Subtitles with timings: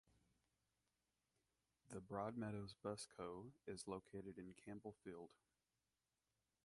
[1.91, 5.29] The Broadmeadows Bus co is located in Campbellfield.